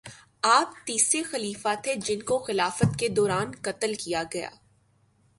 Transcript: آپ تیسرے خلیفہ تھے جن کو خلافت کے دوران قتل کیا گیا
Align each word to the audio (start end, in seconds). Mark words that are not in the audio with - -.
آپ 0.43 0.73
تیسرے 0.85 1.21
خلیفہ 1.23 1.73
تھے 1.83 1.93
جن 2.05 2.21
کو 2.21 2.37
خلافت 2.39 2.97
کے 2.99 3.07
دوران 3.09 3.51
قتل 3.61 3.93
کیا 3.93 4.23
گیا 4.33 4.49